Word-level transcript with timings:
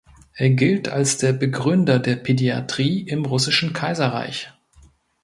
Er 0.33 0.49
gilt 0.49 0.87
als 0.89 1.19
der 1.19 1.31
Begründer 1.31 1.99
der 1.99 2.15
Pädiatrie 2.15 3.01
im 3.03 3.23
Russischen 3.23 3.71
Kaiserreich. 3.71 4.51